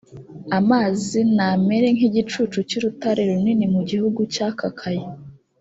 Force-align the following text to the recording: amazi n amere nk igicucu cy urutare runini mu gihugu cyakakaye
amazi 0.59 1.19
n 1.35 1.37
amere 1.49 1.87
nk 1.95 2.01
igicucu 2.09 2.57
cy 2.69 2.75
urutare 2.79 3.21
runini 3.29 3.65
mu 3.73 3.81
gihugu 3.89 4.19
cyakakaye 4.33 5.05